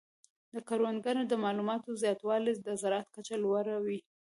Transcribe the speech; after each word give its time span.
د 0.53 0.55
کروندګرو 0.67 1.21
د 1.27 1.33
معلوماتو 1.43 1.99
زیاتوالی 2.03 2.53
د 2.67 2.69
زراعت 2.81 3.07
کچه 3.15 3.35
لوړه 3.43 3.75
وي. 3.85 3.99